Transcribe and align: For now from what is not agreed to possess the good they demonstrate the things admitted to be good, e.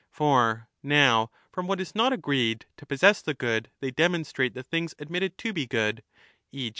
For 0.09 0.67
now 0.81 1.29
from 1.51 1.67
what 1.67 1.79
is 1.79 1.93
not 1.93 2.11
agreed 2.11 2.65
to 2.77 2.87
possess 2.87 3.21
the 3.21 3.35
good 3.35 3.69
they 3.81 3.91
demonstrate 3.91 4.55
the 4.55 4.63
things 4.63 4.95
admitted 4.97 5.37
to 5.37 5.53
be 5.53 5.67
good, 5.67 6.01
e. 6.51 6.69